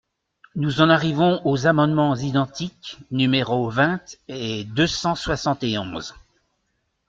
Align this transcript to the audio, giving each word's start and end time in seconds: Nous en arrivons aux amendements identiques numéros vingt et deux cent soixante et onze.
Nous 0.55 0.81
en 0.81 0.89
arrivons 0.89 1.45
aux 1.45 1.67
amendements 1.67 2.15
identiques 2.15 2.97
numéros 3.11 3.69
vingt 3.69 4.17
et 4.29 4.63
deux 4.63 4.87
cent 4.87 5.13
soixante 5.13 5.63
et 5.63 5.77
onze. 5.77 6.15